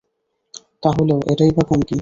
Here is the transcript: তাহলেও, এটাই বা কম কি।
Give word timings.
তাহলেও, 0.83 1.19
এটাই 1.31 1.51
বা 1.51 1.63
কম 1.63 1.79
কি। 1.79 1.89